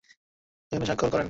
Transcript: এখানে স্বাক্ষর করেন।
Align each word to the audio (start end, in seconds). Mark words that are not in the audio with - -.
এখানে 0.71 0.85
স্বাক্ষর 0.85 1.07
করেন। 1.07 1.19